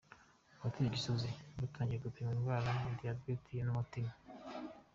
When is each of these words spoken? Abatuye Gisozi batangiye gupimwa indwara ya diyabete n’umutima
Abatuye 0.59 0.89
Gisozi 0.97 1.29
batangiye 1.59 1.99
gupimwa 2.05 2.33
indwara 2.35 2.71
ya 2.85 2.91
diyabete 2.99 3.53
n’umutima 3.61 4.11